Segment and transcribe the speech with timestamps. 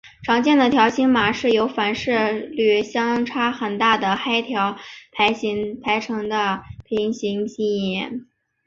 [0.25, 4.75] 常见的条形码是由反射率相差很大的黑条
[5.11, 5.31] 排
[5.99, 8.27] 成的平行线图案。